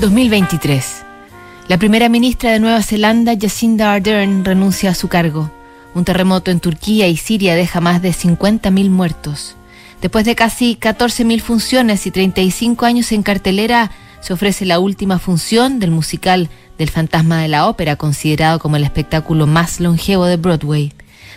[0.00, 1.02] 2023.
[1.66, 5.50] La primera ministra de Nueva Zelanda, Jacinda Ardern, renuncia a su cargo.
[5.94, 9.56] Un terremoto en Turquía y Siria deja más de 50.000 muertos.
[10.00, 13.90] Después de casi 14.000 funciones y 35 años en cartelera,
[14.20, 18.84] se ofrece la última función del musical del Fantasma de la Ópera, considerado como el
[18.84, 20.92] espectáculo más longevo de Broadway.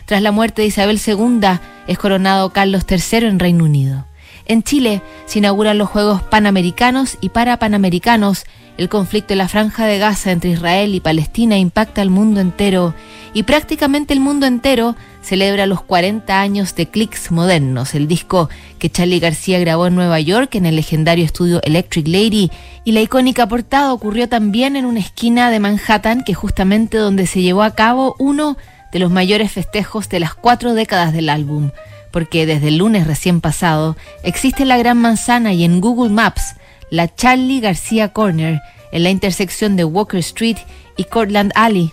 [0.05, 1.39] Tras la muerte de Isabel II,
[1.87, 4.05] es coronado Carlos III en Reino Unido.
[4.45, 8.45] En Chile se inauguran los Juegos Panamericanos y Parapanamericanos.
[8.77, 12.95] El conflicto en la franja de Gaza entre Israel y Palestina impacta al mundo entero
[13.33, 18.89] y prácticamente el mundo entero celebra los 40 años de Clicks Modernos, el disco que
[18.89, 22.49] Charlie García grabó en Nueva York en el legendario estudio Electric Lady
[22.83, 27.41] y la icónica portada ocurrió también en una esquina de Manhattan que justamente donde se
[27.41, 28.57] llevó a cabo uno
[28.91, 31.71] de los mayores festejos de las cuatro décadas del álbum
[32.11, 36.55] porque desde el lunes recién pasado existe la Gran Manzana y en Google Maps
[36.89, 40.57] la Charlie García Corner en la intersección de Walker Street
[40.97, 41.91] y Cortland Alley.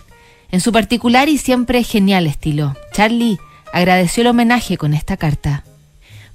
[0.51, 3.39] En su particular y siempre genial estilo, Charlie
[3.71, 5.63] agradeció el homenaje con esta carta.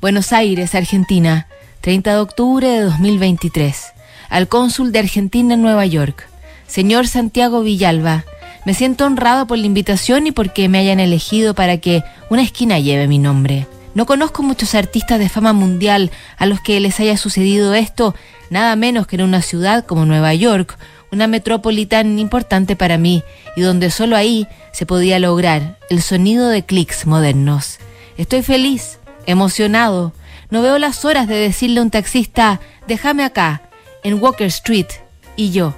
[0.00, 1.46] Buenos Aires, Argentina,
[1.80, 3.92] 30 de octubre de 2023.
[4.30, 6.28] Al cónsul de Argentina en Nueva York,
[6.66, 8.24] señor Santiago Villalba,
[8.64, 12.78] me siento honrado por la invitación y porque me hayan elegido para que una esquina
[12.78, 13.66] lleve mi nombre.
[13.94, 18.14] No conozco muchos artistas de fama mundial a los que les haya sucedido esto,
[18.50, 20.76] nada menos que en una ciudad como Nueva York,
[21.12, 23.22] una metrópoli tan importante para mí
[23.56, 27.78] y donde solo ahí se podía lograr el sonido de clics modernos.
[28.16, 30.12] Estoy feliz, emocionado.
[30.50, 33.62] No veo las horas de decirle a un taxista, déjame acá,
[34.02, 34.88] en Walker Street,
[35.36, 35.74] y yo.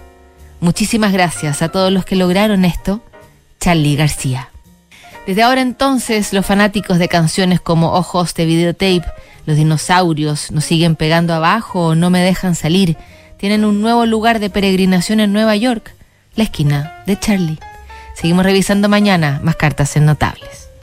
[0.61, 3.03] Muchísimas gracias a todos los que lograron esto.
[3.61, 4.51] Charlie García.
[5.27, 9.03] Desde ahora entonces, los fanáticos de canciones como Ojos de Videotape,
[9.45, 12.97] Los dinosaurios nos siguen pegando abajo o no me dejan salir,
[13.37, 15.95] tienen un nuevo lugar de peregrinación en Nueva York,
[16.35, 17.59] la esquina de Charlie.
[18.15, 20.66] Seguimos revisando mañana más cartas en notables.